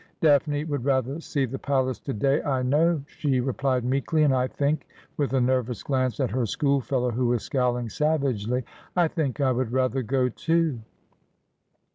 [0.19, 4.47] 'Daphne would rather see the palace to day, I know,' she replied meekly,' and I
[4.47, 8.63] think,' with a nervous glance at her schoolfellow, who was scowling savagely,'
[8.95, 10.79] I think I would rather go too.'